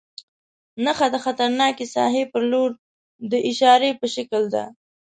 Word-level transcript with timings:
نښه 0.83 1.07
د 1.13 1.15
خطرناکې 1.25 1.85
ساحې 1.95 2.23
پر 2.31 2.43
لور 2.51 2.69
د 3.31 3.33
اشارې 3.49 3.91
په 3.99 4.05
شکل 4.15 4.43
ده. 4.53 4.63